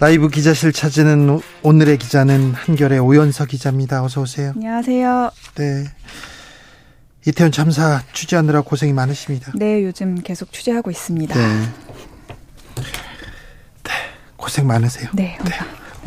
[0.00, 4.02] 라이브 기자실 찾는 오늘의 기자는 한결의 오연서 기자입니다.
[4.04, 4.52] 어서 오세요.
[4.54, 5.30] 안녕하세요.
[5.56, 5.84] 네.
[7.26, 9.52] 이태원 참사 취재하느라 고생이 많으십니다.
[9.54, 11.34] 네, 요즘 계속 취재하고 있습니다.
[11.34, 11.42] 네.
[13.84, 13.90] 네
[14.36, 15.08] 고생 많으세요.
[15.14, 15.38] 네.
[15.42, 15.50] 네.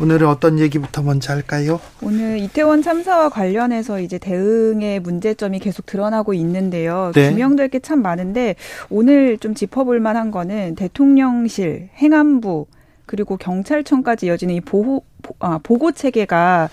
[0.00, 1.80] 오늘은 어떤 얘기부터 먼저 할까요?
[2.02, 7.10] 오늘 이태원 참사와 관련해서 이제 대응의 문제점이 계속 드러나고 있는데요.
[7.16, 7.30] 네.
[7.30, 8.54] 규명될 게 참 많은데
[8.90, 12.66] 오늘 좀 짚어볼 만한 거는 대통령실, 행안부,
[13.08, 15.02] 그리고 경찰청까지 이어지는 이 보호
[15.40, 16.68] 아, 보고 체계가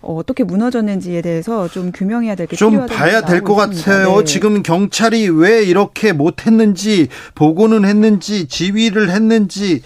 [0.00, 4.18] 어떻게 무너졌는지에 대해서 좀 규명해야 될 게 좀 봐야 될 것 같아요.
[4.20, 4.24] 네.
[4.24, 9.82] 지금 경찰이 왜 이렇게 못했는지 보고는 했는지 지휘를 했는지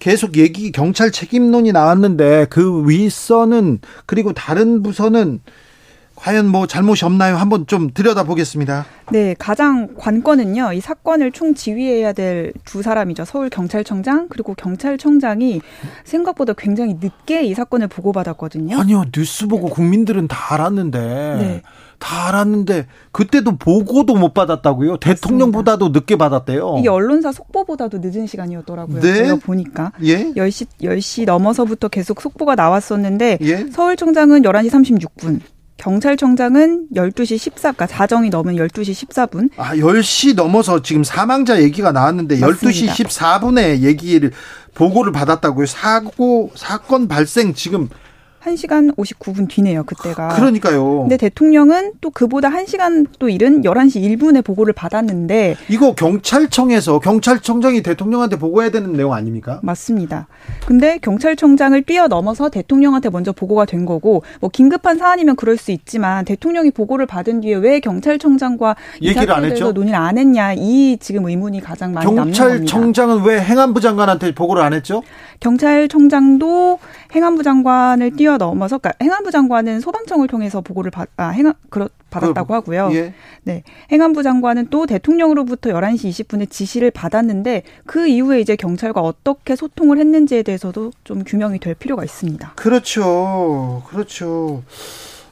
[0.00, 5.38] 계속 얘기 경찰 책임론이 나왔는데 그 윗선은 그리고 다른 부서는
[6.22, 7.34] 과연 뭐 잘못이 없나요?
[7.34, 8.86] 한번 좀 들여다보겠습니다.
[9.10, 10.72] 네, 가장 관건은요.
[10.72, 13.24] 이 사건을 총 지휘해야 될 두 사람이죠.
[13.24, 15.60] 서울 경찰청장 그리고 경찰청장이
[16.04, 18.78] 생각보다 굉장히 늦게 이 사건을 보고받았거든요.
[18.78, 20.98] 아니요, 뉴스 보고 국민들은 다 알았는데.
[20.98, 21.62] 네.
[21.98, 24.96] 다 알았는데 그때도 보고도 못 받았다고요?
[24.96, 26.76] 대통령보다도 늦게 받았대요.
[26.80, 29.00] 이게 언론사 속보보다도 늦은 시간이었더라고요.
[29.00, 29.14] 네?
[29.14, 30.32] 제가 보니까 예?
[30.32, 33.66] 10시 10시 넘어서부터 계속 속보가 나왔었는데 예?
[33.70, 35.40] 서울청장은 11시 36분,
[35.82, 39.50] 경찰청장은 12시 14, 그러니까 사정이 넘은 12시 14분.
[39.56, 42.92] 아, 10시 넘어서 지금 사망자 얘기가 나왔는데 맞습니다.
[42.94, 44.30] 12시 14분에 얘기를
[44.74, 45.66] 보고를 받았다고요.
[45.66, 47.88] 사고 사건 발생 지금
[48.44, 50.28] 1시간 59분 뒤네요, 그때가.
[50.28, 51.00] 그러니까요.
[51.02, 58.38] 근데 대통령은 또 그보다 1시간 또 이른 11시 1분에 보고를 받았는데 이거 경찰청에서 경찰청장이 대통령한테
[58.38, 59.60] 보고해야 되는 내용 아닙니까?
[59.62, 60.26] 맞습니다.
[60.66, 66.72] 근데 경찰청장을 뛰어넘어서 대통령한테 먼저 보고가 된 거고 뭐 긴급한 사안이면 그럴 수 있지만 대통령이
[66.72, 69.72] 보고를 받은 뒤에 왜 경찰청장과 얘기를 안 했죠?
[69.72, 72.44] 논의를 안 했냐 이 지금 의문이 가장 많이 남는 겁니다.
[72.44, 75.02] 경찰청장은 왜 행안부 장관한테 보고를 안 했죠?
[75.40, 76.78] 경찰청장도
[77.14, 82.54] 행안부 장관을 뛰어 넘어서 그러니까 행안부 장관은 소방청을 통해서 보고를 받, 아, 행안, 그렇, 받았다고
[82.54, 82.90] 하고요.
[82.92, 83.14] 예.
[83.42, 83.62] 네.
[83.90, 90.42] 행안부 장관은 또 대통령으로부터 11시 20분에 지시를 받았는데 그 이후에 이제 경찰과 어떻게 소통을 했는지에
[90.42, 92.52] 대해서도 좀 규명이 될 필요가 있습니다.
[92.56, 93.82] 그렇죠.
[93.88, 94.62] 그렇죠.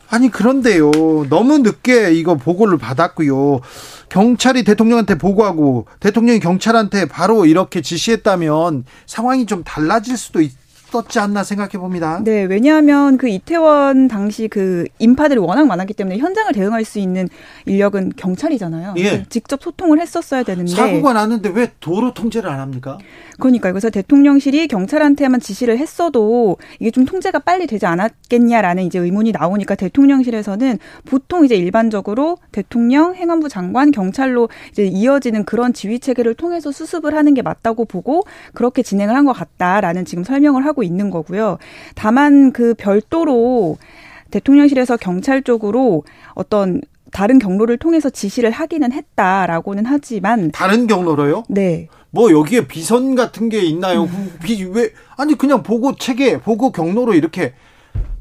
[0.08, 0.90] 아니 그런데요.
[1.28, 3.60] 너무 늦게 이거 보고를 받았고요.
[4.08, 10.50] 경찰이 대통령한테 보고하고 대통령이 경찰한테 바로 이렇게 지시했다면 상황이 좀 달라질 수도 있,
[10.90, 12.20] 떴지 않나 생각해 봅니다.
[12.24, 17.28] 네, 왜냐하면 그 이태원 당시 그 인파들이 워낙 많았기 때문에 현장을 대응할 수 있는
[17.66, 18.94] 인력은 경찰이잖아요.
[18.98, 19.24] 예.
[19.28, 22.98] 직접 소통을 했었어야 되는데 사고가 났는데 왜 도로 통제를 안 합니까?
[23.38, 29.76] 그러니까 그래서 대통령실이 경찰한테만 지시를 했어도 이게 좀 통제가 빨리 되지 않았겠냐라는 이제 의문이 나오니까
[29.76, 37.14] 대통령실에서는 보통 이제 일반적으로 대통령, 행안부 장관, 경찰로 이제 이어지는 그런 지휘 체계를 통해서 수습을
[37.14, 38.24] 하는 게 맞다고 보고
[38.54, 41.58] 그렇게 진행을 한 것 같다라는 지금 설명을 하고 있는 거고요.
[41.94, 43.78] 다만 그 별도로
[44.30, 46.04] 대통령실에서 경찰 쪽으로
[46.34, 46.80] 어떤
[47.12, 51.44] 다른 경로를 통해서 지시를 하기는 했다라고는 하지만 다른 경로로요?
[51.48, 51.88] 네.
[52.10, 54.04] 뭐 여기에 비선 같은 게 있나요?
[54.04, 54.32] 음.
[54.42, 57.54] 비, 왜 아니 그냥 보고 체계, 보고 경로로 이렇게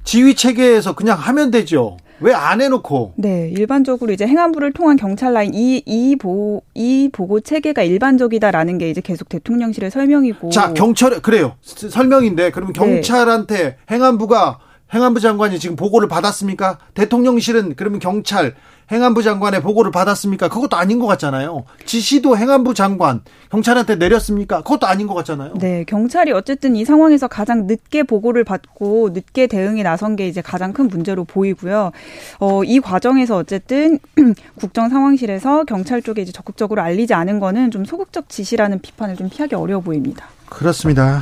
[0.04, 1.98] 지휘 체계에서 그냥 하면 되죠.
[2.22, 3.14] 왜 안 해놓고?
[3.18, 8.90] 네, 일반적으로 이제 행안부를 통한 경찰 라인 이 이 보 이 보고 체계가 일반적이다라는 게
[8.90, 10.50] 이제 계속 대통령실의 설명이고.
[10.50, 11.56] 자, 경찰 그래요.
[11.64, 12.80] 설명인데 그러면 네.
[12.80, 13.76] 경찰한테 네.
[13.92, 14.60] 행안부가
[14.94, 16.80] 행안부 장관이 지금 보고를 받았습니까?
[16.96, 18.56] 대통령실은 그러면 경찰
[18.92, 20.50] 행안부 장관의 보고를 받았습니까?
[20.50, 21.66] 그것도 아닌 것 같잖아요.
[21.86, 24.62] 지시도 행안부 장관, 경찰한테 내렸습니까?
[24.62, 25.54] 그것도 아닌 것 같잖아요.
[25.60, 30.74] 네, 경찰이 어쨌든 이 상황에서 가장 늦게 보고를 받고 늦게 대응에 나선 게 이제 가장
[30.74, 31.92] 큰 문제로 보이고요.
[32.40, 34.00] 어, 이 과정에서 어쨌든
[34.60, 39.56] 국정 상황실에서 경찰 쪽에 이제 적극적으로 알리지 않은 거는 좀 소극적 지시라는 비판을 좀 피하기
[39.56, 40.28] 어려워 보입니다.
[40.50, 41.22] 그렇습니다.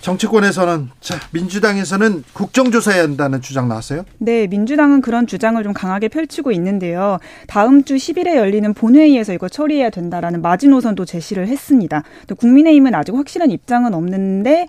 [0.00, 4.04] 정치권에서는 자, 민주당에서는 국정조사해야 한다는 주장 나왔어요?
[4.18, 7.18] 네, 민주당은 그런 주장을 좀 강하게 펼치고 있는데요.
[7.46, 12.02] 다음 주 10일에 열리는 본회의에서 이거 처리해야 된다라는 마지노선도 제시를 했습니다.
[12.26, 14.66] 또 국민의힘은 아직 확실한 입장은 없는데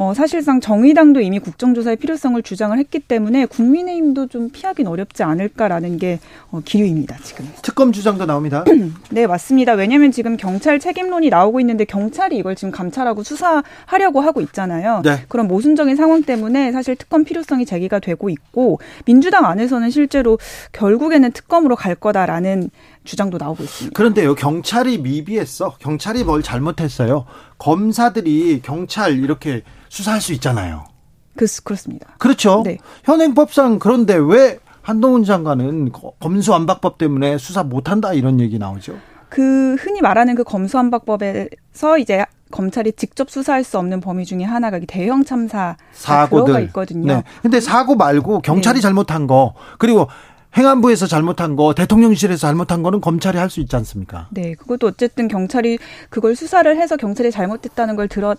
[0.00, 6.20] 어, 사실상 정의당도 이미 국정조사의 필요성을 주장을 했기 때문에 국민의힘도 좀 피하긴 어렵지 않을까라는 게
[6.52, 7.50] 어, 기류입니다, 지금.
[7.62, 8.64] 특검 주장도 나옵니다.
[9.10, 9.72] 네, 맞습니다.
[9.72, 15.02] 왜냐하면 지금 경찰 책임론이 나오고 있는데 경찰이 이걸 지금 감찰하고 수사하려고 하고 있잖아요.
[15.02, 15.24] 네.
[15.26, 20.38] 그런 모순적인 상황 때문에 사실 특검 필요성이 제기가 되고 있고 민주당 안에서는 실제로
[20.70, 22.70] 결국에는 특검으로 갈 거다라는
[23.08, 23.96] 주장도 나오고 있습니다.
[23.96, 25.76] 그런데요, 경찰이 미비했어.
[25.78, 27.24] 경찰이 뭘 잘못했어요.
[27.56, 30.84] 검사들이 경찰 이렇게 수사할 수 있잖아요.
[31.34, 32.14] 그, 그렇습니다.
[32.18, 32.62] 그렇죠.
[32.64, 32.76] 네.
[33.04, 35.90] 현행법상 그런데 왜 한동훈 장관은
[36.20, 38.96] 검수안박법 때문에 수사 못한다 이런 얘기 나오죠.
[39.30, 45.24] 그 흔히 말하는 그 검수안박법에서 이제 검찰이 직접 수사할 수 없는 범위 중에 하나가 대형
[45.24, 47.16] 참사 사고가 있거든요.
[47.16, 47.22] 네.
[47.42, 48.80] 근데 사고 말고 경찰이 네.
[48.80, 50.08] 잘못한 거 그리고
[50.56, 54.28] 행안부에서 잘못한 거, 대통령실에서 잘못한 거는 검찰이 할 수 있지 않습니까?
[54.30, 55.78] 네, 그것도 어쨌든 경찰이
[56.10, 58.34] 그걸 수사를 해서 경찰이 잘못됐다는 걸 들어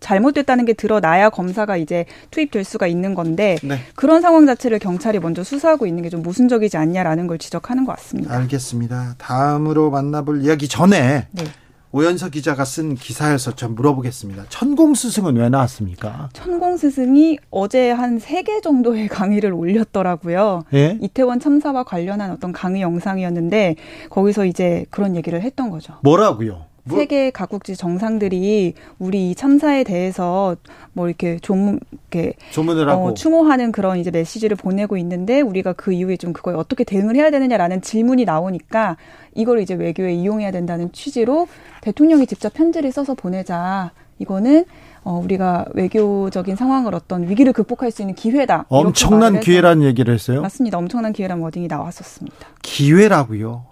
[0.00, 3.78] 잘못됐다는 게 드러나야 검사가 이제 투입될 수가 있는 건데 네.
[3.94, 8.34] 그런 상황 자체를 경찰이 먼저 수사하고 있는 게 좀 모순적이지 않냐라는 걸 지적하는 것 같습니다.
[8.36, 9.14] 알겠습니다.
[9.18, 11.44] 다음으로 만나볼 이야기 전에 네.
[11.94, 14.46] 오연서 기자가 쓴 기사여서 좀 물어보겠습니다.
[14.48, 16.30] 천공 스승은 왜 나왔습니까?
[16.32, 20.64] 천공 스승이 어제 한 세 개 정도의 강의를 올렸더라고요.
[20.72, 20.98] 예?
[21.02, 23.76] 이태원 참사와 관련한 어떤 강의 영상이었는데
[24.08, 25.94] 거기서 이제 그런 얘기를 했던 거죠.
[26.02, 26.64] 뭐라고요?
[26.84, 26.98] 뭐?
[26.98, 30.56] 세계 각국지 정상들이 우리 이 참사에 대해서
[30.92, 35.92] 뭐 이렇게 좀 이렇게 조문을 하고 어, 추모하는 그런 이제 메시지를 보내고 있는데 우리가 그
[35.92, 38.96] 이후에 좀 그걸 어떻게 대응을 해야 되느냐라는 질문이 나오니까
[39.34, 41.46] 이걸 이제 외교에 이용해야 된다는 취지로
[41.82, 43.92] 대통령이 직접 편지를 써서 보내자.
[44.18, 44.64] 이거는
[45.04, 48.66] 어, 우리가 외교적인 상황을 어떤 위기를 극복할 수 있는 기회다.
[48.68, 50.42] 엄청난 기회라는 얘기를 했어요.
[50.42, 50.78] 맞습니다.
[50.78, 52.36] 엄청난 기회라는 워딩이 나왔었습니다.
[52.62, 53.64] 기회라고요.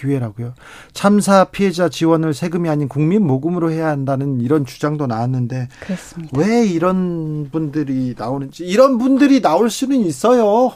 [0.00, 0.54] 기회라고요.
[0.92, 6.38] 참사 피해자 지원을 세금이 아닌 국민 모금으로 해야 한다는 이런 주장도 나왔는데 그렇습니다.
[6.38, 10.72] 왜 이런 분들이 나오는지 이런 분들이 나올 수는 있어요.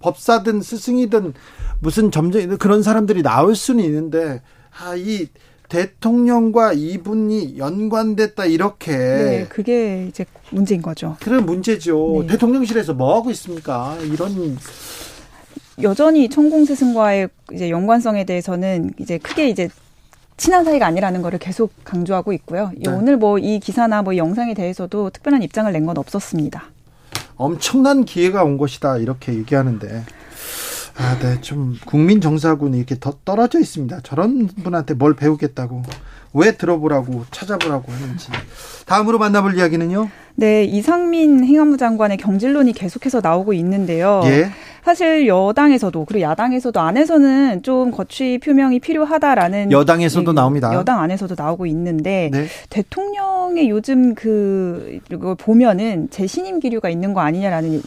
[0.00, 1.34] 법사든 스승이든
[1.80, 4.42] 무슨 점점 그런 사람들이 나올 수는 있는데
[4.80, 5.28] 아 이
[5.68, 11.16] 대통령과 이분이 연관됐다 이렇게 네 그게 이제 문제인 거죠.
[11.20, 12.20] 그런 문제죠.
[12.22, 12.26] 네.
[12.28, 13.96] 대통령실에서 뭐 하고 있습니까?
[14.02, 14.56] 이런
[15.82, 19.68] 여전히 천공 스승과의 이제 연관성에 대해서는 이제 크게 이제
[20.36, 22.70] 친한 사이가 아니라는 거를 계속 강조하고 있고요.
[22.76, 22.90] 네.
[22.90, 26.64] 오늘 뭐 이 기사나 뭐 영상에 대해서도 특별한 입장을 낸 건 없었습니다.
[27.36, 30.02] 엄청난 기회가 온 것이다 이렇게 얘기하는데
[31.00, 34.00] 아, 네, 좀 국민 정사군이 이렇게 더 떨어져 있습니다.
[34.02, 35.82] 저런 분한테 뭘 배우겠다고
[36.34, 38.30] 왜 들어보라고 찾아보라고 하는지.
[38.86, 40.08] 다음으로 만나볼 이야기는요.
[40.34, 44.22] 네, 이상민 행안부 장관의 경질론이 계속해서 나오고 있는데요.
[44.24, 44.50] 예.
[44.84, 50.72] 사실 여당에서도 그리고 야당에서도 안에서는 좀 거취 표명이 필요하다라는 여당에서도 나옵니다.
[50.74, 52.46] 여당 안에서도 나오고 있는데 네.
[52.70, 57.82] 대통령의 요즘 그 이걸 보면은 재신임 기류가 있는 거 아니냐라는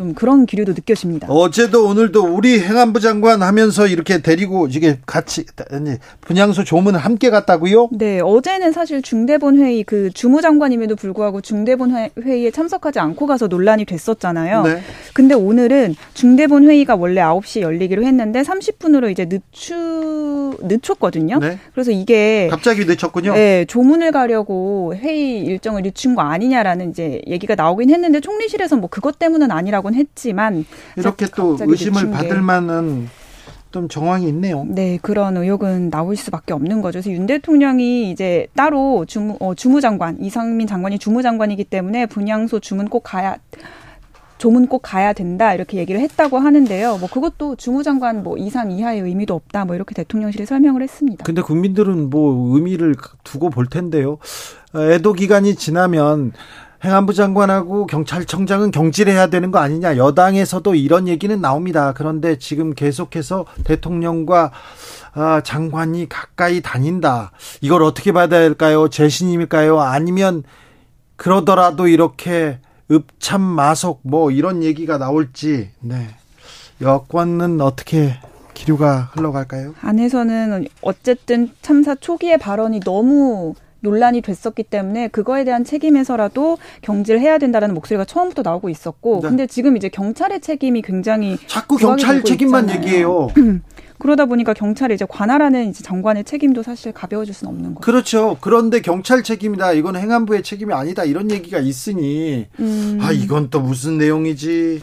[0.00, 1.28] 좀 그런 기류도 느껴집니다.
[1.28, 7.90] 어제도 오늘도 우리 행안부 장관 하면서 이렇게 데리고 이게 같이 아니 분양소 조문을 함께 갔다고요?
[7.92, 14.62] 네, 어제는 사실 중대본 회의 그 주무장관임에도 불구하고 중대본 회의에 참석하지 않고 가서 논란이 됐었잖아요.
[14.62, 14.80] 네.
[15.12, 21.40] 근데 오늘은 중대본 회의가 원래 9시 열리기로 했는데 30분으로 이제 늦추 늦췄거든요.
[21.40, 21.58] 네.
[21.74, 23.34] 그래서 이게 갑자기 늦췄군요.
[23.34, 29.18] 네, 조문을 가려고 회의 일정을 늦춘 거 아니냐라는 이제 얘기가 나오긴 했는데 총리실에서 뭐 그것
[29.18, 30.64] 때문은 아니라 있 다고는 했지만
[30.96, 33.08] 이렇게 또 의심을 받을 만한
[33.70, 34.64] 좀 정황이 있네요.
[34.68, 37.00] 네, 그런 의혹은 나올 수밖에 없는 거죠.
[37.00, 43.02] 그래서 윤 대통령이 이제 따로 주무, 어, 주무장관 이상민 장관이 주무장관이기 때문에 분양소 주문 꼭
[43.04, 43.36] 가야
[44.38, 46.96] 조문 꼭 가야 된다 이렇게 얘기를 했다고 하는데요.
[46.98, 51.24] 뭐 그것도 주무장관 뭐 이상 이하의 의미도 없다 뭐 이렇게 대통령실이 설명을 했습니다.
[51.24, 54.18] 근데 국민들은 뭐 의미를 두고 볼 텐데요.
[54.74, 56.32] 애도 기간이 지나면
[56.82, 59.96] 행안부 장관하고 경찰청장은 경질해야 되는 거 아니냐.
[59.98, 61.92] 여당에서도 이런 얘기는 나옵니다.
[61.94, 64.50] 그런데 지금 계속해서 대통령과
[65.12, 67.32] 아, 장관이 가까이 다닌다.
[67.60, 68.88] 이걸 어떻게 받아야 할까요?
[68.88, 69.80] 재신임일까요?
[69.80, 70.42] 아니면
[71.16, 72.60] 그러더라도 이렇게
[72.90, 75.70] 읍참 마속 뭐 이런 얘기가 나올지.
[75.80, 76.08] 네.
[76.80, 78.14] 여권은 어떻게
[78.54, 79.74] 기류가 흘러갈까요?
[79.80, 87.74] 안에서는 어쨌든 참사 초기의 발언이 너무 논란이 됐었기 때문에 그거에 대한 책임에서라도 경질을 해야 된다라는
[87.74, 89.28] 목소리가 처음부터 나오고 있었고 네.
[89.28, 92.86] 근데 지금 이제 경찰의 책임이 굉장히 자꾸 경찰 책임만 있잖아요.
[92.86, 93.28] 얘기해요.
[94.00, 97.80] 그러다 보니까 경찰이 이제 관할하는 이제 장관의 책임도 사실 가벼워질 수는 없는 거죠.
[97.80, 98.36] 그렇죠.
[98.40, 99.72] 그런데 경찰 책임이다.
[99.72, 101.04] 이건 행안부의 책임이 아니다.
[101.04, 102.98] 이런 얘기가 있으니 음.
[103.02, 104.80] 아 이건 또 무슨 내용이지?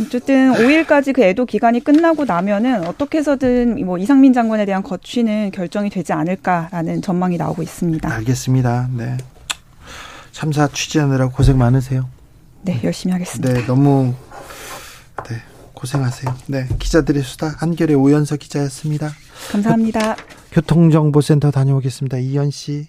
[0.00, 5.90] 어쨌든 5일까지 그 애도 기간이 끝나고 나면은 어떻게 해서든 뭐 이상민 장관에 대한 거취는 결정이
[5.90, 8.12] 되지 않을까라는 전망이 나오고 있습니다.
[8.12, 8.88] 알겠습니다.
[8.96, 9.16] 네.
[10.32, 12.08] 참사 취재하느라 고생 많으세요.
[12.62, 13.54] 네, 열심히 하겠습니다.
[13.54, 14.12] 네, 너무
[15.28, 15.36] 네,
[15.72, 16.34] 고생하세요.
[16.48, 19.10] 네, 기자들의 수다 한결의 오연서 기자였습니다.
[19.50, 20.16] 감사합니다.
[20.52, 22.18] 교통정보센터 다녀오겠습니다.
[22.18, 22.88] 이현 씨.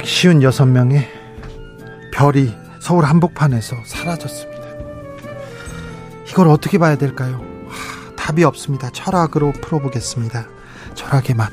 [0.00, 1.06] 백시운 여섯 명의
[2.10, 4.62] 별이 서울 한복판에서 사라졌습니다.
[6.26, 7.44] 이걸 어떻게 봐야 될까요?
[7.68, 8.88] 하, 답이 없습니다.
[8.90, 10.46] 철학으로 풀어보겠습니다.
[10.94, 11.52] 철학의 맛.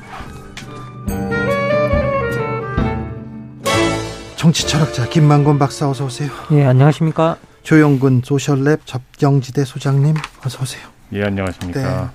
[4.36, 6.30] 정치 철학자 김만곤 박사 어서 오세요.
[6.52, 7.36] 예, 안녕하십니까?
[7.64, 10.14] 조영근 소셜랩 접경지대 소장님
[10.46, 10.88] 어서 오세요.
[11.12, 11.80] 예, 안녕하십니까?
[11.82, 12.08] 네.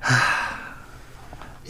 [0.00, 0.14] 하,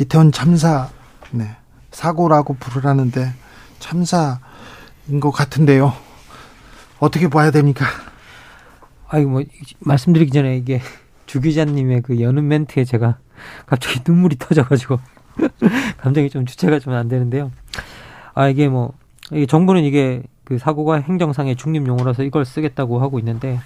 [0.00, 0.88] 이태원 참사
[1.30, 1.54] 네.
[1.92, 3.43] 사고라고 부르라는데
[3.84, 5.92] 참사인 것 같은데요.
[7.00, 7.84] 어떻게 봐야 됩니까?
[9.08, 9.42] 아이고 뭐
[9.80, 10.80] 말씀드리기 전에 이게
[11.26, 13.18] 주 기자님의 그 여는 멘트에 제가
[13.66, 14.98] 갑자기 눈물이 터져가지고
[15.98, 17.52] 감정이 좀 주체가 좀 안 되는데요.
[18.32, 18.94] 아 이게 뭐
[19.30, 23.60] 이게 정부는 이게 그 사고가 행정상의 중립 용어라서 이걸 쓰겠다고 하고 있는데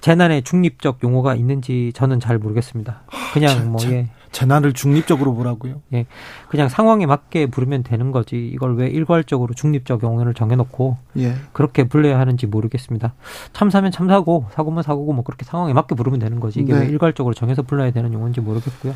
[0.00, 3.02] 재난의 중립적 용어가 있는지 저는 잘 모르겠습니다.
[3.32, 4.08] 그냥 아, 뭐 예.
[4.36, 5.80] 재난을 중립적으로 보라고요?
[5.94, 6.04] 예.
[6.50, 8.36] 그냥 상황에 맞게 부르면 되는 거지.
[8.36, 11.36] 이걸 왜 일괄적으로 중립적 용어를 정해놓고 예.
[11.54, 13.14] 그렇게 불러야 하는지 모르겠습니다.
[13.54, 16.60] 참사면 참사고 사고면 사고고 뭐 그렇게 상황에 맞게 부르면 되는 거지.
[16.60, 16.80] 이게 네.
[16.80, 18.92] 왜 일괄적으로 정해서 불러야 되는 용어인지 모르겠고요.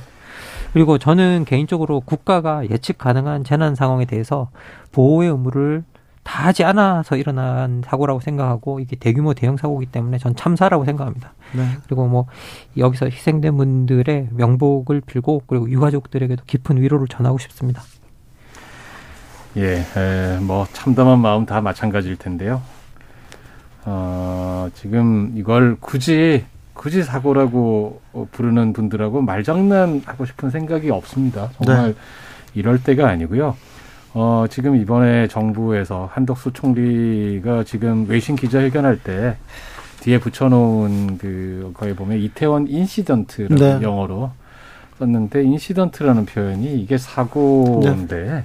[0.75, 4.51] 그리고 저는 개인적으로 국가가 예측 가능한 재난 상황에 대해서
[4.93, 5.85] 보호의 의무를
[6.23, 11.33] 다 하지 않아서 일어난 사고라고 생각하고 이게 대규모 대형 사고이기 때문에 전 참사라고 생각합니다.
[11.53, 11.67] 네.
[11.85, 12.27] 그리고 뭐
[12.77, 17.83] 여기서 희생된 분들의 명복을 빌고 그리고 유가족들에게도 깊은 위로를 전하고 싶습니다.
[19.57, 22.63] 예, 에, 뭐 참담한 마음 다 마찬가지일 텐데요.
[23.85, 28.01] 어, 지금 이걸 굳이 굳이 사고라고
[28.31, 31.51] 부르는 분들하고 말장난하고 싶은 생각이 없습니다.
[31.57, 31.95] 정말 네.
[32.55, 33.57] 이럴 때가 아니고요.
[34.13, 39.37] 어, 지금 이번에 정부에서 한덕수 총리가 지금 외신 기자회견할 때
[40.01, 43.79] 뒤에 붙여놓은 그 거기 보면 이태원 incident라고 네.
[43.83, 44.31] 영어로
[44.99, 48.45] 썼는데 incident라는 표현이 이게 사고인데 네.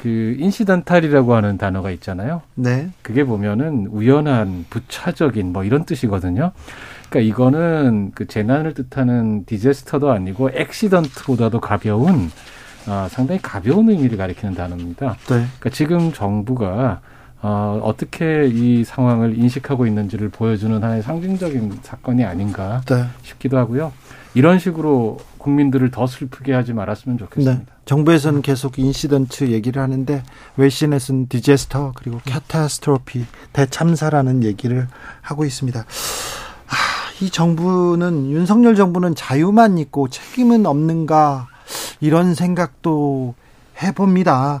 [0.00, 2.40] 그 incidental이라고 하는 단어가 있잖아요.
[2.54, 2.90] 네.
[3.02, 6.52] 그게 보면은 우연한 부차적인 뭐 이런 뜻이거든요.
[7.10, 12.30] 그러니까 이거는 그 재난을 뜻하는 disaster도 아니고 accident보다도 가벼운
[12.90, 15.10] 어, 상당히 가벼운 의미를 가리키는 단어입니다.
[15.10, 15.26] 네.
[15.26, 17.00] 그러니까 지금 정부가
[17.40, 23.04] 어, 어떻게 이 상황을 인식하고 있는지를 보여주는 하나의 상징적인 사건이 아닌가 네.
[23.22, 23.92] 싶기도 하고요.
[24.34, 27.64] 이런 식으로 국민들을 더 슬프게 하지 말았으면 좋겠습니다.
[27.64, 27.66] 네.
[27.84, 30.22] 정부에서는 계속 incident 얘기를 하는데
[30.56, 34.88] 외신에서는 disaster 그리고 catastrophe 대참사라는 얘기를
[35.20, 35.80] 하고 있습니다.
[35.80, 36.74] 아,
[37.22, 41.46] 이 정부는 윤석열 정부는 자유만 있고 책임은 없는가
[42.00, 43.34] 이런 생각도
[43.82, 44.60] 해봅니다.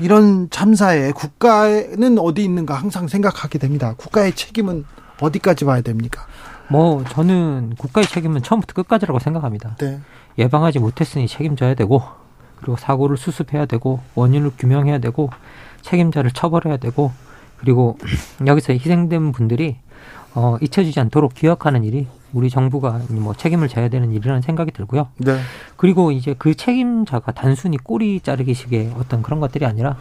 [0.00, 3.94] 이런 참사에 국가는 어디 있는가 항상 생각하게 됩니다.
[3.96, 4.84] 국가의 책임은
[5.20, 6.26] 어디까지 봐야 됩니까?
[6.68, 9.76] 뭐 저는 국가의 책임은 처음부터 끝까지라고 생각합니다.
[9.76, 10.00] 네.
[10.38, 12.02] 예방하지 못했으니 책임져야 되고
[12.56, 15.30] 그리고 사고를 수습해야 되고 원인을 규명해야 되고
[15.82, 17.12] 책임자를 처벌해야 되고
[17.56, 17.98] 그리고
[18.46, 19.78] 여기서 희생된 분들이
[20.34, 25.08] 어, 잊혀지지 않도록 기억하는 일이 우리 정부가 뭐 책임을 져야 되는 일이라는 생각이 들고요.
[25.16, 25.38] 네.
[25.76, 29.96] 그리고 이제 그 책임자가 단순히 꼬리 자르기식의 어떤 그런 것들이 아니라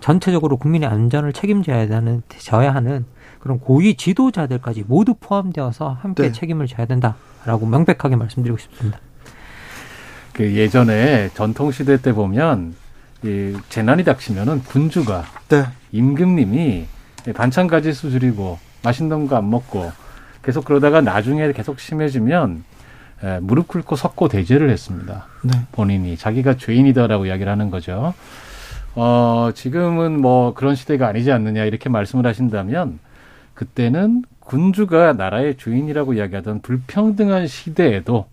[0.00, 3.06] 전체적으로 국민의 안전을 책임져야 하는 져야 하는
[3.38, 6.32] 그런 고위 지도자들까지 모두 포함되어서 함께 네.
[6.32, 9.00] 책임을 져야 된다라고 명백하게 말씀드리고 싶습니다.
[10.34, 12.74] 그 예전에 전통 시대 때 보면
[13.22, 15.64] 이 재난이 닥치면은 군주가 네.
[15.92, 16.86] 임금님이
[17.34, 19.92] 반찬 가지수 줄이고 맛있는 거 안 먹고
[20.42, 22.64] 계속 그러다가 나중에 계속 심해지면
[23.22, 25.26] 에, 무릎 꿇고 석고 대죄를 했습니다.
[25.42, 25.52] 네.
[25.72, 28.14] 본인이 자기가 죄인이다라고 이야기를 하는 거죠.
[28.94, 32.98] 어, 지금은 뭐 그런 시대가 아니지 않느냐 이렇게 말씀을 하신다면
[33.54, 38.26] 그때는 군주가 나라의 주인이라고 이야기하던 불평등한 시대에도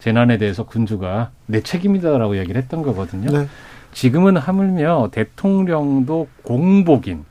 [0.00, 3.30] 재난에 대해서 군주가 내 책임이다라고 이야기를 했던 거거든요.
[3.30, 3.46] 네.
[3.92, 7.24] 지금은 하물며 대통령도 공복인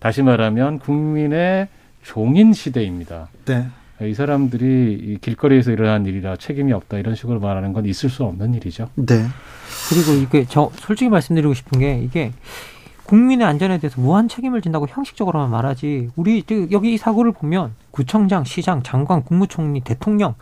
[0.00, 1.68] 다시 말하면 국민의
[2.06, 3.28] 종인 시대입니다.
[3.46, 3.66] 네.
[4.00, 8.54] 이 사람들이 이 길거리에서 일어난 일이라 책임이 없다 이런 식으로 말하는 건 있을 수 없는
[8.54, 8.88] 일이죠.
[8.94, 9.24] 네.
[9.88, 12.32] 그리고 이게 저 솔직히 말씀드리고 싶은 게 이게
[13.06, 18.84] 국민의 안전에 대해서 무한 책임을 진다고 형식적으로만 말하지 우리 여기 이 사고를 보면 구청장, 시장,
[18.84, 20.34] 장관, 국무총리, 대통령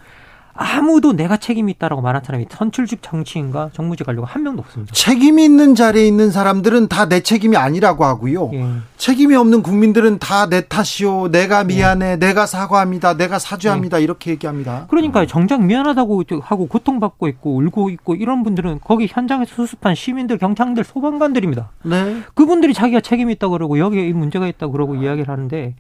[0.57, 4.93] 아무도 내가 책임이 있다라고 말한 사람이 선출직 정치인과 정무직 관료가 한 명도 없습니다.
[4.95, 8.51] 책임 있는 자리에 있는 사람들은 다 내 책임이 아니라고 하고요.
[8.55, 8.65] 예.
[8.97, 11.31] 책임이 없는 국민들은 다 내 탓이요.
[11.33, 12.13] 내가 미안해.
[12.13, 12.17] 예.
[12.17, 13.17] 내가 사과합니다.
[13.17, 13.99] 내가 사죄합니다.
[13.99, 14.05] 예.
[14.05, 14.87] 이렇게 얘기합니다.
[14.89, 20.85] 그러니까 정작 미안하다고 하고 고통받고 있고 울고 있고 이런 분들은 거기 현장에서 수습한 시민들, 경찰들,
[20.85, 21.71] 소방관들입니다.
[21.83, 22.23] 네.
[22.35, 25.75] 그분들이 자기가 책임이 있다고 그러고 여기에 이 문제가 있다고 그러고 이야기를 하는데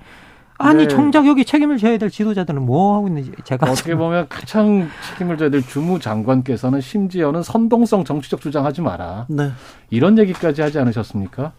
[0.56, 0.88] 아니 네.
[0.88, 5.50] 정작 여기 책임을 져야 될 지도자들은 뭐 하고 있는지 제가 어떻게 보면 가장 책임을 져야
[5.50, 9.26] 될 주무 장관께서는 심지어는 선동성 정치적 주장하지 마라.
[9.28, 9.50] 네.
[9.90, 11.52] 이런 얘기까지 하지 않으셨습니까?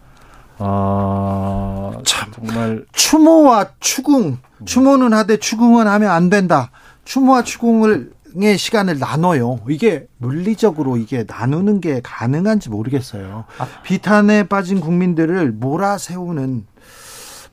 [0.58, 6.70] 아, 참 정말 추모와 추궁, 추모는 하되 추궁은 하면 안 된다.
[7.04, 9.60] 추모와 추궁을 의 시간을 나눠요.
[9.66, 13.44] 이게 물리적으로 이게 나누는 게 가능한지 모르겠어요.
[13.56, 13.66] 아.
[13.82, 16.66] 비탄에 빠진 국민들을 몰아세우는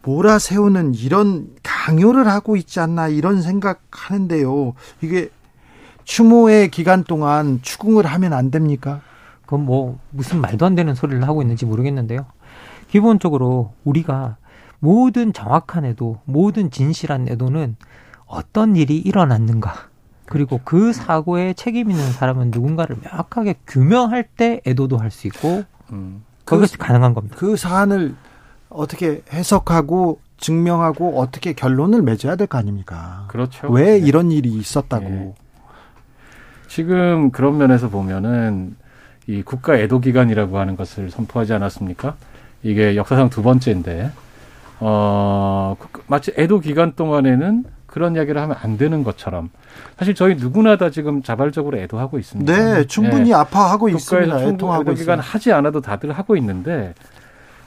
[0.03, 4.73] 몰아세우는 이런 강요를 하고 있지 않나 이런 생각하는데요.
[5.01, 5.29] 이게
[6.03, 9.01] 추모의 기간 동안 추궁을 하면 안 됩니까?
[9.45, 12.25] 그건 뭐 무슨 말도 안 되는 소리를 하고 있는지 모르겠는데요.
[12.89, 14.37] 기본적으로 우리가
[14.79, 17.77] 모든 정확한 애도, 모든 진실한 애도는
[18.25, 19.73] 어떤 일이 일어났는가,
[20.25, 26.23] 그리고 그 사고에 책임 있는 사람은 누군가를 명확하게 규명할 때 애도도 할 수 있고, 음.
[26.43, 27.37] 그것이 그, 가능한 겁니다.
[27.39, 28.15] 그 사안을
[28.73, 33.25] 어떻게 해석하고 증명하고 어떻게 결론을 맺어야 될 거 아닙니까?
[33.29, 33.67] 그렇죠.
[33.71, 34.05] 왜 네.
[34.07, 35.09] 이런 일이 있었다고.
[35.09, 35.33] 네.
[36.67, 38.75] 지금 그런 면에서 보면은
[39.27, 42.15] 이 국가 애도 기간이라고 하는 것을 선포하지 않았습니까?
[42.63, 44.11] 이게 역사상 두 번째인데
[44.79, 45.75] 어
[46.07, 49.49] 마치 애도 기간 동안에는 그런 이야기를 하면 안 되는 것처럼
[49.97, 52.51] 사실 저희 누구나 다 지금 자발적으로 애도하고 있습니다.
[52.53, 53.33] 네, 충분히 네.
[53.35, 54.41] 아파하고 있습니다.
[54.41, 56.95] 애통하고 애도 기간 하지 않아도 다들 하고 있는데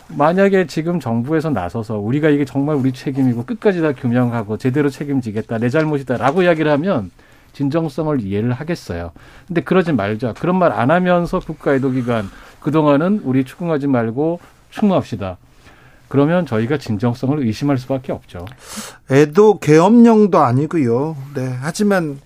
[0.08, 5.68] 만약에 지금 정부에서 나서서 우리가 이게 정말 우리 책임이고 끝까지 다 규명하고 제대로 책임지겠다 내
[5.68, 7.10] 잘못이다라고 이야기를 하면
[7.52, 9.12] 진정성을 이해를 하겠어요.
[9.46, 10.34] 근데 그러지 말자.
[10.34, 12.28] 그런 말 안 하면서 국가애도기간
[12.60, 15.38] 그동안은 우리 추궁하지 말고 추모합시다.
[16.08, 18.44] 그러면 저희가 진정성을 의심할 수밖에 없죠.
[19.10, 21.16] 애도 계엄령도 아니고요.
[21.34, 21.56] 네.
[21.60, 22.20] 하지만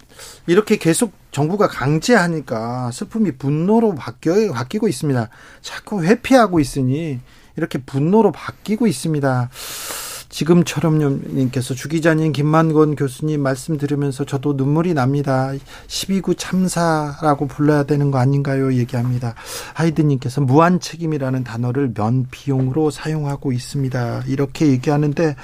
[0.47, 5.29] 이렇게 계속 정부가 강제하니까 슬픔이 분노로 바뀌어 바뀌고 있습니다.
[5.63, 7.21] 자꾸 회피하고 있으니
[7.57, 9.51] 이렇게 분노로 바뀌고 있습니다.
[10.31, 15.53] 지금처럼님께서 주 기자님 김만건 교수님 말씀 들으면서 저도 눈물이 납니다.
[15.89, 18.73] 12구 참사라고 불러야 되는 거 아닌가요?
[18.75, 19.35] 얘기합니다.
[19.75, 24.23] 하이드님께서 무한 책임이라는 단어를 면 비용으로 사용하고 있습니다.
[24.29, 25.35] 이렇게 얘기하는데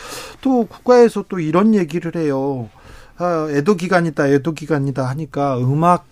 [0.40, 2.68] 또 국가에서 또 이런 얘기를 해요.
[3.18, 6.06] 아, 애도 기간이다, 애도 기간이다 하니까 음악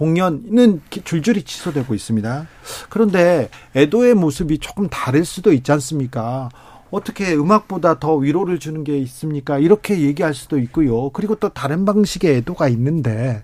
[0.00, 2.46] 공연은 줄줄이 취소되고 있습니다.
[2.88, 6.48] 그런데 애도의 모습이 조금 다를 수도 있지 않습니까?
[6.90, 9.58] 어떻게 음악보다 더 위로를 주는 게 있습니까?
[9.58, 11.10] 이렇게 얘기할 수도 있고요.
[11.10, 13.42] 그리고 또 다른 방식의 애도가 있는데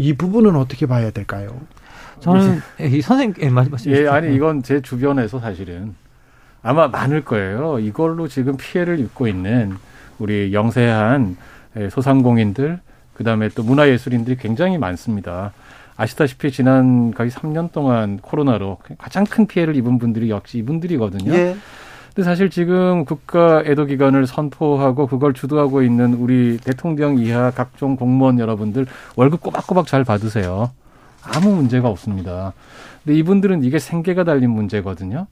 [0.00, 1.60] 이 부분은 어떻게 봐야 될까요?
[2.18, 5.94] 저는 이 선생님 예, 말씀 예, 아니 이건 제 주변에서 사실은
[6.60, 7.78] 아마 많을 거예요.
[7.78, 9.76] 이걸로 지금 피해를 입고 있는
[10.18, 11.36] 우리 영세한
[11.76, 12.80] 예, 소상공인들
[13.16, 15.52] 그다음에 또 문화예술인들이 굉장히 많습니다.
[15.96, 21.32] 아시다시피 지난 거의 3년 동안 코로나로 가장 큰 피해를 입은 분들이 역시 이분들이거든요.
[21.32, 21.56] 예.
[22.14, 28.38] 근데 사실 지금 국가 애도 기간을 선포하고 그걸 주도하고 있는 우리 대통령 이하 각종 공무원
[28.38, 30.70] 여러분들 월급 꼬박꼬박 잘 받으세요.
[31.22, 32.52] 아무 문제가 없습니다.
[33.04, 35.26] 근데 이분들은 이게 생계가 달린 문제거든요.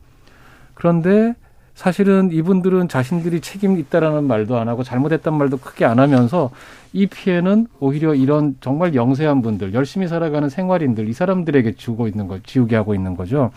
[0.74, 1.34] 그런데
[1.74, 6.50] 사실은 이분들은 자신들이 책임이 있다라는 말도 안 하고 잘못했단 말도 크게 안 하면서
[6.92, 12.38] 이 피해는 오히려 이런 정말 영세한 분들, 열심히 살아가는 생활인들, 이 사람들에게 주고 있는 거,
[12.44, 13.50] 지우게 하고 있는 거죠.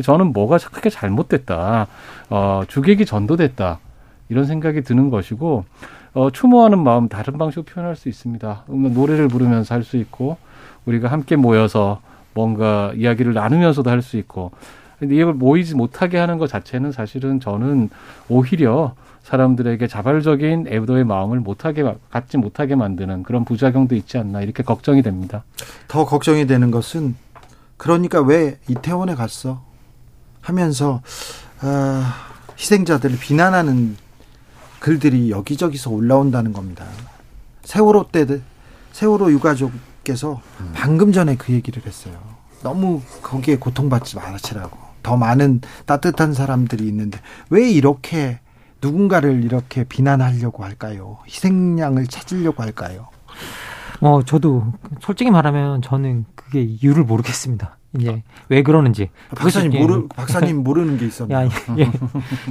[0.00, 1.88] 저는 뭐가 크게 잘못됐다,
[2.30, 3.80] 어, 주객이 전도됐다,
[4.28, 5.64] 이런 생각이 드는 것이고,
[6.14, 8.64] 어, 추모하는 마음 다른 방식으로 표현할 수 있습니다.
[8.68, 10.36] 노래를 부르면서 할 수 있고,
[10.86, 12.00] 우리가 함께 모여서
[12.34, 14.52] 뭔가 이야기를 나누면서도 할 수 있고,
[15.04, 17.90] 근데 이걸 모이지 못하게 하는 것 자체는 사실은 저는
[18.28, 25.02] 오히려 사람들에게 자발적인 애도의 마음을 못하게 갖지 못하게 만드는 그런 부작용도 있지 않나 이렇게 걱정이
[25.02, 25.44] 됩니다.
[25.88, 27.16] 더 걱정이 되는 것은
[27.76, 29.62] 그러니까 왜 이태원에 갔어
[30.40, 31.02] 하면서
[31.62, 32.02] 어,
[32.58, 33.96] 희생자들을 비난하는
[34.80, 36.86] 글들이 여기저기서 올라온다는 겁니다.
[37.62, 38.26] 세월호 때
[38.92, 40.72] 세월호 유가족께서 음.
[40.74, 42.14] 방금 전에 그 얘기를 했어요.
[42.62, 44.93] 너무 거기에 고통받지 말으시라고.
[45.04, 48.40] 더 많은 따뜻한 사람들이 있는데 왜 이렇게
[48.82, 51.18] 누군가를 이렇게 비난하려고 할까요?
[51.28, 53.06] 희생양을 찾으려고 할까요?
[54.00, 54.64] 어, 저도
[55.00, 57.76] 솔직히 말하면 저는 그게 이유를 모르겠습니다.
[57.96, 59.10] 이제 왜 그러는지.
[59.30, 61.48] 아, 박사님 모르 박사님 모르는 게 있었나요?
[61.78, 61.90] 예.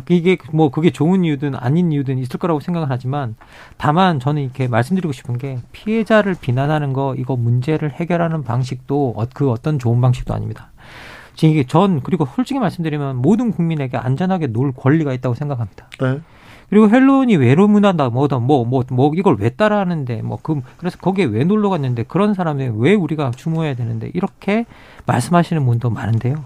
[0.10, 3.36] 이게 뭐 그게 좋은 이유든 아닌 이유든 있을 거라고 생각을 하지만
[3.78, 9.52] 다만 저는 이렇게 말씀드리고 싶은 게 피해자를 비난하는 거 이거 문제를 해결하는 방식도 어, 그
[9.52, 10.72] 어떤 좋은 방식도 아닙니다.
[11.36, 15.88] 지금 이게 전 그리고 솔직히 말씀드리면 모든 국민에게 안전하게 놀 권리가 있다고 생각합니다.
[16.00, 16.20] 네.
[16.70, 21.44] 그리고 헬론이 외로문한다 뭐다 뭐뭐 뭐, 뭐 이걸 왜 따라하는데 뭐 그 그래서 거기에 왜
[21.44, 24.66] 놀러 갔는데 그런 사람에 왜 우리가 추모해야 되는데 이렇게
[25.06, 26.44] 말씀하시는 분도 많은데요.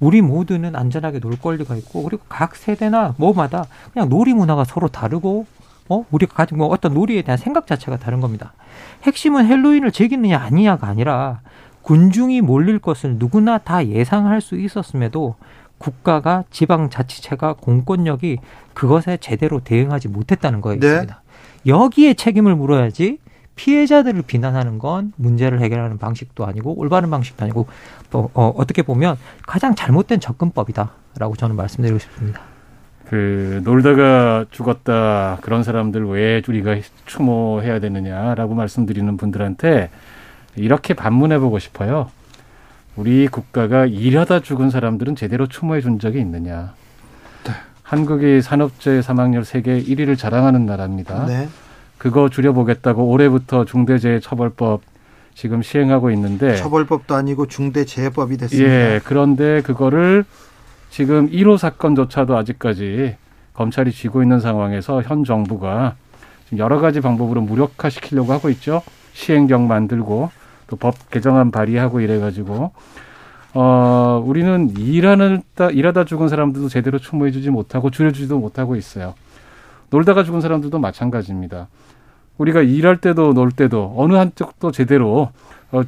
[0.00, 5.46] 우리 모두는 안전하게 놀 권리가 있고 그리고 각 세대나 뭐마다 그냥 놀이 문화가 서로 다르고
[5.90, 8.52] 어 우리가 가지고 뭐 어떤 놀이에 대한 생각 자체가 다른 겁니다.
[9.02, 11.40] 핵심은 헬로윈을 즐기느냐 아니냐가 아니라
[11.88, 15.36] 군중이 몰릴 것을 누구나 다 예상할 수 있었음에도
[15.78, 18.40] 국가가 지방자치체가 공권력이
[18.74, 20.86] 그것에 제대로 대응하지 못했다는 거에 네.
[20.86, 21.22] 있습니다.
[21.66, 23.20] 여기에 책임을 물어야지
[23.56, 27.66] 피해자들을 비난하는 건 문제를 해결하는 방식도 아니고 올바른 방식도 아니고
[28.10, 32.42] 또 어, 어떻게 보면 가장 잘못된 접근법이다라고 저는 말씀드리고 싶습니다.
[33.06, 39.88] 그 놀다가 죽었다 그런 사람들 왜 우리가 추모해야 되느냐라고 말씀드리는 분들한테
[40.58, 42.10] 이렇게 반문해 보고 싶어요.
[42.96, 46.74] 우리 국가가 일하다 죽은 사람들은 제대로 추모해 준 적이 있느냐.
[47.44, 47.52] 네.
[47.82, 51.26] 한국이 산업재해 사망률 세계 1위를 자랑하는 나라입니다.
[51.26, 51.48] 네.
[51.96, 54.82] 그거 줄여보겠다고 올해부터 중대재해처벌법
[55.34, 58.68] 지금 시행하고 있는데 처벌법도 아니고 중대재해법이 됐습니다.
[58.68, 60.24] 예, 그런데 그거를
[60.90, 63.16] 지금 1호 사건조차도 아직까지
[63.54, 65.94] 검찰이 쥐고 있는 상황에서 현 정부가
[66.56, 68.82] 여러 가지 방법으로 무력화시키려고 하고 있죠.
[69.12, 70.30] 시행령 만들고
[70.68, 72.72] 또 법 개정안 발의하고 이래가지고
[73.54, 79.14] 어 우리는 일하는 일하다 죽은 사람들도 제대로 추모해주지 못하고 줄여주지도 못하고 있어요.
[79.90, 81.68] 놀다가 죽은 사람들도 마찬가지입니다.
[82.36, 85.30] 우리가 일할 때도 놀 때도 어느 한쪽도 제대로
[85.72, 85.82] 어,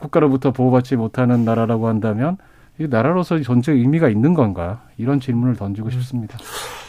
[0.00, 2.36] 국가로부터 보호받지 못하는 나라라고 한다면
[2.78, 6.38] 이 나라로서 전체 의미가 있는 건가 이런 질문을 던지고 싶습니다.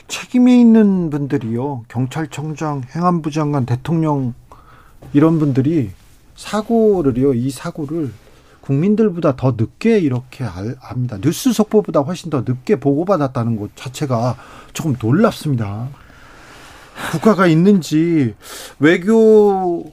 [0.08, 4.34] 책임이 있는 분들이요 경찰청장, 행안부 장관, 대통령
[5.14, 5.92] 이런 분들이
[6.40, 8.14] 사고를요, 이 사고를
[8.62, 11.18] 국민들보다 더 늦게 이렇게 알, 압니다.
[11.20, 14.38] 뉴스 속보보다 훨씬 더 늦게 보고받았다는 것 자체가
[14.72, 15.90] 조금 놀랍습니다.
[17.12, 18.36] 국가가 있는지
[18.80, 19.92] 외교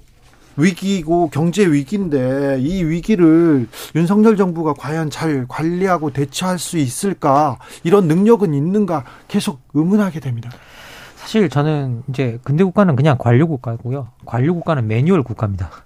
[0.57, 8.55] 위기고 경제 위기인데 이 위기를 윤석열 정부가 과연 잘 관리하고 대처할 수 있을까 이런 능력은
[8.55, 10.51] 있는가 계속 의문하게 됩니다.
[11.17, 14.09] 사실 저는 이제 근대 국가는 그냥 관료 국가고요.
[14.25, 15.86] 관료 국가는 매뉴얼 국가입니다.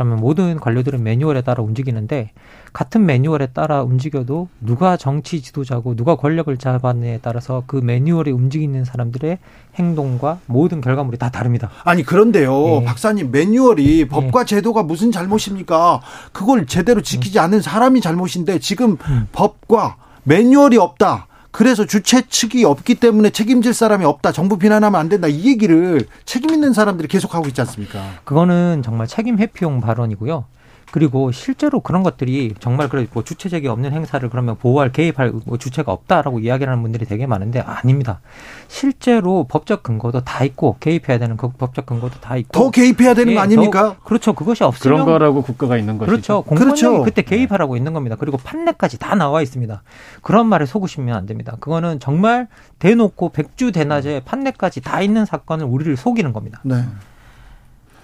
[0.00, 2.30] 그러면 모든 관료들은 매뉴얼에 따라 움직이는데
[2.72, 9.38] 같은 매뉴얼에 따라 움직여도 누가 정치 지도자고 누가 권력을 잡았느냐에 따라서 그 매뉴얼에 움직이는 사람들의
[9.74, 11.68] 행동과 모든 결과물이 다 다릅니다.
[11.84, 12.84] 아니 그런데요, 예.
[12.86, 14.08] 박사님 매뉴얼이 예.
[14.08, 16.00] 법과 제도가 무슨 잘못입니까?
[16.32, 17.44] 그걸 제대로 지키지 음.
[17.44, 19.28] 않은 사람이 잘못인데 지금 음.
[19.32, 21.26] 법과 매뉴얼이 없다.
[21.50, 24.32] 그래서 주최 측이 없기 때문에 책임질 사람이 없다.
[24.32, 25.26] 정부 비난하면 안 된다.
[25.28, 28.20] 이 얘기를 책임 있는 사람들이 계속 하고 있지 않습니까?
[28.24, 30.44] 그거는 정말 책임 회피용 발언이고요.
[30.90, 35.92] 그리고 실제로 그런 것들이 정말 그래 뭐 주체적이 없는 행사를 그러면 보호할 개입할 뭐 주체가
[35.92, 38.20] 없다라고 이야기하는 분들이 되게 많은데 아닙니다.
[38.68, 43.32] 실제로 법적 근거도 다 있고 개입해야 되는 그 법적 근거도 다 있고 더 개입해야 되는
[43.32, 43.96] 예, 거 아닙니까?
[44.04, 44.32] 그렇죠.
[44.32, 46.10] 그것이 없으면 그런 거라고 국가가 있는 것이죠.
[46.10, 46.42] 그렇죠.
[46.42, 47.02] 공권력이 그렇죠.
[47.04, 48.16] 그때 개입하라고 있는 겁니다.
[48.18, 49.82] 그리고 판례까지 다 나와 있습니다.
[50.22, 51.56] 그런 말에 속으시면 안 됩니다.
[51.60, 52.48] 그거는 정말
[52.78, 56.60] 대놓고 백주 대낮에 판례까지 다 있는 사건을 우리를 속이는 겁니다.
[56.64, 56.84] 네.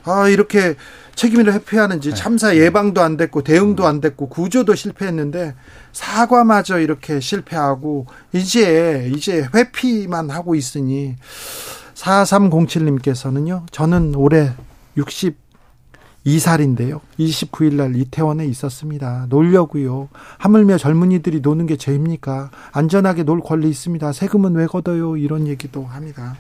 [0.07, 0.77] 아, 이렇게
[1.17, 2.15] 책임을 회피하는지 네.
[2.15, 5.55] 참사 예방도 안 됐고 대응도 안 됐고 구조도 실패했는데
[5.93, 11.17] 사과마저 이렇게 실패하고 이제 이제 회피만 하고 있으니
[11.95, 13.65] 4307님께서는요.
[13.73, 14.53] 저는 올해
[16.25, 17.01] 62살인데요.
[17.19, 19.27] 29일 날 이태원에 있었습니다.
[19.31, 20.11] 놀려고요.
[20.39, 22.51] 하물며 젊은이들이 노는 게 죄입니까?
[22.73, 24.13] 안전하게 놀 권리 있습니다.
[24.13, 25.17] 세금은 왜 걷어요?
[25.17, 26.37] 이런 얘기도 합니다.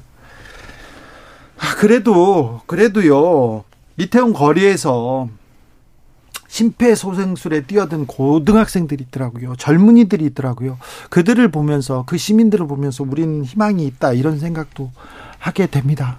[1.66, 3.64] 아, 그래도, 그래도요,
[3.96, 5.29] 이태원 거리에서
[6.46, 9.57] 심폐소생술에 뛰어든 고등학생들이 있더라고요.
[9.57, 10.79] 젊은이들이 있더라고요.
[11.11, 14.92] 그들을 보면서, 그 시민들을 보면서 우리는 희망이 있다, 이런 생각도
[15.40, 16.18] 하게 됩니다.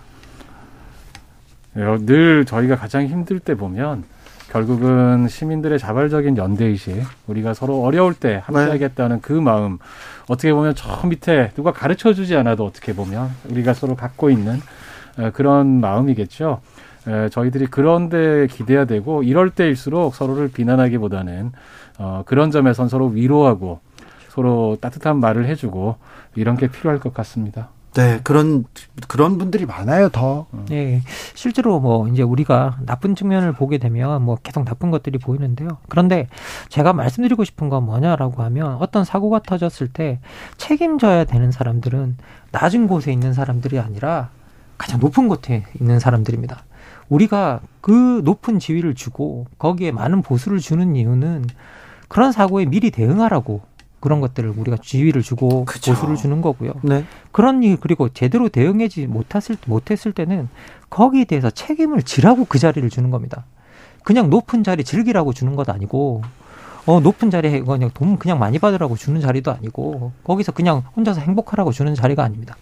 [1.73, 4.03] 네, 늘 저희가 가장 힘들 때 보면,
[4.51, 9.21] 결국은 시민들의 자발적인 연대의식, 우리가 서로 어려울 때 함께하겠다는 네.
[9.21, 9.77] 그 마음,
[10.27, 14.86] 어떻게 보면 저 밑에 누가 가르쳐 주지 않아도 어떻게 보면 우리가 서로 갖고 있는 어,
[15.33, 16.61] 그런 마음이겠죠.
[17.31, 21.51] 저희들이 그런 데 기대야 되고 이럴 때일수록 서로를 비난하기보다는
[21.99, 23.79] 어, 그런 점에선 서로 위로하고
[24.29, 25.95] 서로 따뜻한 말을 해주고
[26.35, 27.69] 이런 게 필요할 것 같습니다.
[27.93, 28.65] 네, 그런
[29.07, 30.45] 그런 분들이 많아요, 더.
[30.69, 31.01] 네,
[31.33, 35.69] 실제로 뭐 이제 우리가 나쁜 측면을 보게 되면 뭐 계속 나쁜 것들이 보이는데요.
[35.89, 36.27] 그런데
[36.69, 40.19] 제가 말씀드리고 싶은 건 뭐냐라고 하면 어떤 사고가 터졌을 때
[40.57, 42.17] 책임져야 되는 사람들은
[42.51, 44.29] 낮은 곳에 있는 사람들이 아니라
[44.77, 46.63] 가장 높은 곳에 있는 사람들입니다.
[47.09, 51.45] 우리가 그 높은 지위를 주고 거기에 많은 보수를 주는 이유는
[52.07, 53.61] 그런 사고에 미리 대응하라고
[53.99, 55.93] 그런 것들을 우리가 지위를 주고 그쵸.
[55.93, 56.73] 보수를 주는 거고요.
[56.83, 57.05] 네.
[57.31, 60.49] 그런 일 그리고 제대로 대응하지 못했을 못했을 때는
[60.89, 63.45] 거기에 대해서 책임을 지라고 그 자리를 주는 겁니다.
[64.03, 66.21] 그냥 높은 자리 즐기라고 주는 것 아니고
[66.87, 71.73] 어 높은 자리에 그냥 돈 그냥 많이 받으라고 주는 자리도 아니고 거기서 그냥 혼자서 행복하라고
[71.73, 72.55] 주는 자리가 아닙니다.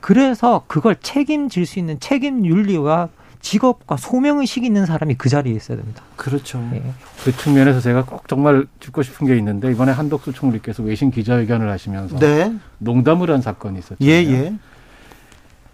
[0.00, 3.08] 그래서 그걸 책임질 수 있는 책임 윤리와
[3.40, 6.02] 직업과 소명의식이 있는 사람이 그 자리에 있어야 됩니다.
[6.16, 6.62] 그렇죠.
[6.74, 6.82] 예.
[7.24, 12.18] 그 측면에서 제가 꼭 정말 짚고 싶은 게 있는데 이번에 한덕수 총리께서 외신 기자회견을 하시면서
[12.18, 12.54] 네.
[12.78, 13.96] 농담을 한 사건이 있었죠.
[14.02, 14.54] 예, 예.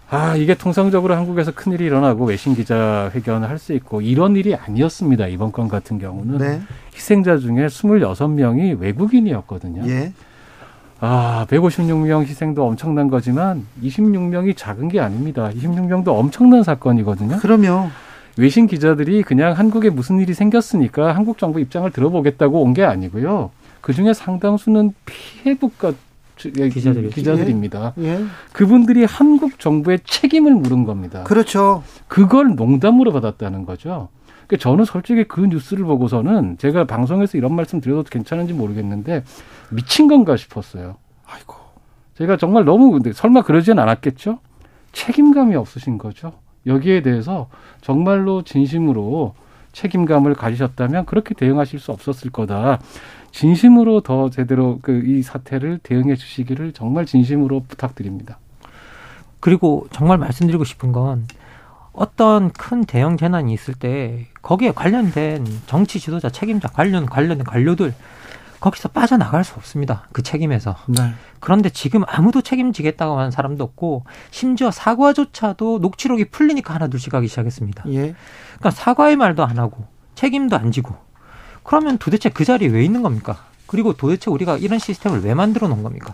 [0.09, 5.27] 아, 이게 통상적으로 한국에서 큰일이 일어나고 외신 기자 회견을 할 수 있고 이런 일이 아니었습니다.
[5.27, 6.37] 이번 건 같은 경우는.
[6.37, 6.61] 네.
[6.95, 9.83] 희생자 중에 26명이 외국인이었거든요.
[9.89, 10.13] 예.
[10.99, 15.49] 아, 156명 희생도 엄청난 거지만 26명이 작은 게 아닙니다.
[15.53, 17.37] 26명도 엄청난 사건이거든요.
[17.37, 17.89] 그럼요.
[18.37, 23.49] 외신 기자들이 그냥 한국에 무슨 일이 생겼으니까 한국 정부 입장을 들어보겠다고 온 게 아니고요.
[23.81, 25.93] 그 중에 상당수는 피해 국가 예,
[26.37, 27.93] 기자들, 기자들입니다.
[27.99, 28.03] 예.
[28.03, 28.25] 예.
[28.53, 31.23] 그분들이 한국 정부의 책임을 물은 겁니다.
[31.23, 31.83] 그렇죠.
[32.07, 34.09] 그걸 농담으로 받았다는 거죠.
[34.47, 39.23] 그러니까 저는 솔직히 그 뉴스를 보고서는 제가 방송에서 이런 말씀 드려도 괜찮은지 모르겠는데
[39.69, 40.97] 미친 건가 싶었어요.
[41.25, 41.55] 아이고.
[42.17, 44.39] 제가 정말 너무 근데 설마 그러진 않았겠죠?
[44.93, 46.33] 책임감이 없으신 거죠.
[46.65, 47.49] 여기에 대해서
[47.81, 49.35] 정말로 진심으로
[49.73, 52.79] 책임감을 가지셨다면 그렇게 대응하실 수 없었을 거다.
[53.37, 58.39] 진심으로 더 제대로 그 이 사태를 대응해 주시기를 정말 진심으로 부탁드립니다.
[59.39, 61.27] 그리고 정말 말씀드리고 싶은 건
[61.93, 67.93] 어떤 큰 대형 재난이 있을 때 거기에 관련된 정치 지도자 책임자 관련 관련된 관료들
[68.59, 70.07] 거기서 빠져나갈 수 없습니다.
[70.11, 70.75] 그 책임에서.
[70.87, 71.13] 네.
[71.39, 77.83] 그런데 지금 아무도 책임지겠다고 하는 사람도 없고 심지어 사과조차도 녹취록이 풀리니까 하나 둘씩 하기 시작했습니다.
[77.89, 78.15] 예.
[78.57, 80.95] 그러니까 사과의 말도 안 하고 책임도 안 지고
[81.67, 83.43] 그러면 도대체 그 자리에 왜 있는 겁니까?
[83.65, 86.13] 그리고 도대체 우리가 이런 시스템을 왜 만들어 놓은 겁니까?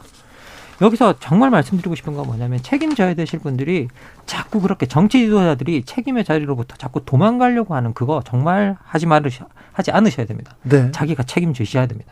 [0.81, 3.87] 여기서 정말 말씀드리고 싶은 건 뭐냐면 책임져야 되실 분들이
[4.25, 10.25] 자꾸 그렇게 정치 지도자들이 책임의 자리로부터 자꾸 도망가려고 하는 그거 정말 하지 말으셔 하지 않으셔야
[10.25, 10.55] 됩니다.
[10.63, 10.89] 네.
[10.91, 12.11] 자기가 책임지셔야 됩니다.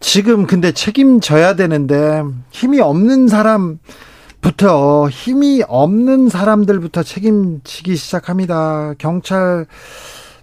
[0.00, 8.94] 지금 근데 책임져야 되는데 힘이 없는 사람부터 힘이 없는 사람들부터 책임지기 시작합니다.
[8.98, 9.66] 경찰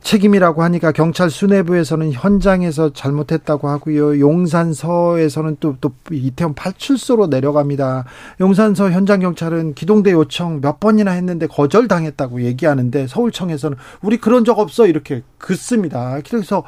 [0.02, 4.20] 책임이라고 하니까 경찰 수뇌부에서는 현장에서 잘못했다고 하고요.
[4.20, 8.06] 용산서에서는 또, 또 이태원 팔출소로 내려갑니다.
[8.42, 14.88] 용산서 현장 경찰은 기동대 요청 몇 번이나 했는데 거절당했다고 얘기하는데 서울청에서는 우리 그런 적 없어
[14.88, 16.20] 이렇게 긋습니다.
[16.28, 16.64] 그래서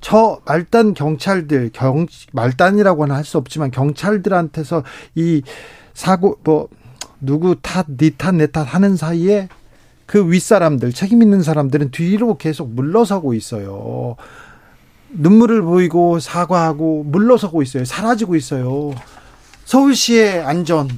[0.00, 4.82] 저 말단 경찰들, 경, 말단이라고는 할 수 없지만 경찰들한테서
[5.14, 5.42] 이
[5.94, 6.68] 사고, 뭐,
[7.20, 9.48] 누구 탓, 니 탓, 내탓 하는 사이에
[10.06, 14.16] 그 윗사람들, 책임 있는 사람들은 뒤로 계속 물러서고 있어요.
[15.10, 17.84] 눈물을 보이고 사과하고 물러서고 있어요.
[17.84, 18.94] 사라지고 있어요.
[19.64, 20.88] 서울시의 안전,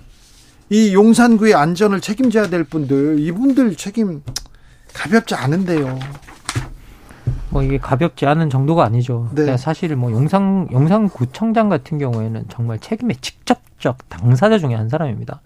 [0.71, 4.23] 이 용산구의 안전을 책임져야 될 분들, 이분들 책임
[4.93, 5.99] 가볍지 않은데요.
[7.51, 9.31] 뭐 이게 가볍지 않은 정도가 아니죠.
[9.35, 9.57] 네.
[9.57, 15.41] 사실 뭐 용산 용산구청장 같은 경우에는 정말 책임의 직접 적 당사자 중에 한 사람입니다.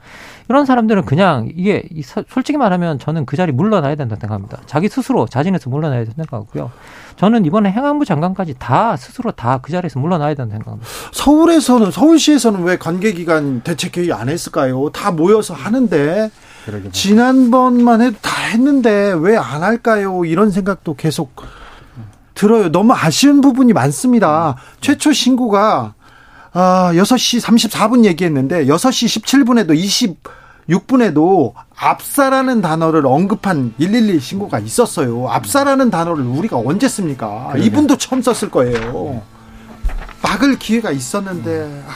[0.48, 1.82] 이런 사람들은 그냥 이게
[2.28, 4.58] 솔직히 말하면 저는 그 자리 물러나야 된다 생각합니다.
[4.66, 6.70] 자기 스스로 자진해서 물러나야 된다 생각하고요.
[7.16, 10.88] 저는 이번에 행안부 장관까지 다 스스로 다 그 자리에서 물러나야 된다 생각합니다.
[11.12, 14.90] 서울에서는 서울시에서는 왜 관계기관 대책회의 안 했을까요?
[14.90, 16.30] 다 모여서 하는데
[16.92, 20.24] 지난번만 해도 다 했는데 왜 안 할까요?
[20.24, 21.34] 이런 생각도 계속
[22.34, 22.70] 들어요.
[22.70, 24.56] 너무 아쉬운 부분이 많습니다.
[24.80, 25.94] 최초 신고가
[26.52, 30.18] 아, 6시 34분 얘기했는데 6시 17분에도
[30.68, 35.28] 26분에도 압사라는 단어를 언급한 112 신고가 있었어요.
[35.28, 37.48] 압사라는 단어를 우리가 언제 씁니까?
[37.52, 37.66] 그러네.
[37.66, 39.22] 이분도 처음 썼을 거예요.
[40.22, 41.92] 막을 기회가 있었는데 아,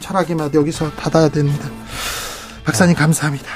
[0.00, 1.68] 철학의 맛 여기서 닫아야 됩니다.
[2.64, 3.46] 박사님 감사합니다.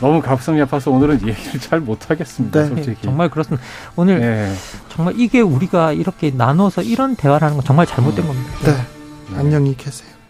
[0.00, 2.60] 너무 가슴이 아파서 오늘은 얘기를 잘 못하겠습니다.
[2.60, 2.68] 네.
[2.68, 3.64] 솔직히 정말 그렇습니다.
[3.94, 4.54] 오늘 네.
[4.88, 8.28] 정말 이게 우리가 이렇게 나눠서 이런 대화를 하는 건 정말 잘못된 음.
[8.28, 8.50] 겁니다.
[8.64, 9.01] 네.
[9.36, 10.11] 안녕히 계세요.